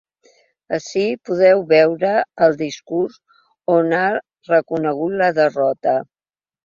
[0.77, 2.13] Ací podeu veure
[2.45, 3.19] el discurs
[3.75, 4.03] on ha
[4.51, 5.95] reconegut la derrota.